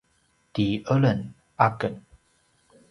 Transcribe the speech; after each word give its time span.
ti 0.53 0.65
eleng 0.93 1.21
aken 1.65 1.93